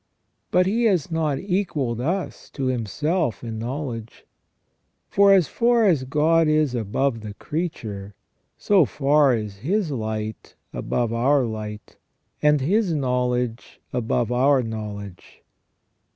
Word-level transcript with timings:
But 0.49 0.65
He 0.65 0.85
has 0.85 1.11
not 1.11 1.37
equalled 1.37 2.01
us 2.01 2.49
to 2.53 2.65
Himself 2.65 3.43
in 3.43 3.59
knowledge. 3.59 4.25
For 5.09 5.31
as 5.31 5.47
far 5.47 5.85
as 5.85 6.05
God 6.05 6.47
is 6.47 6.73
above 6.73 7.21
the 7.21 7.35
creature, 7.35 8.15
so 8.57 8.83
far 8.83 9.35
is 9.37 9.57
His 9.57 9.91
light 9.91 10.55
above 10.73 11.13
our 11.13 11.45
light, 11.45 11.97
and 12.41 12.61
His 12.61 12.93
knowledge 12.95 13.79
above 13.93 14.31
our 14.31 14.63
know 14.63 14.93
ledge. 14.93 15.43